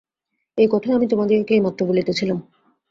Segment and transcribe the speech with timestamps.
[0.57, 2.37] এ-কথাই আমি তোমাদিগকে এইমাত্র বলিতেছিলাম।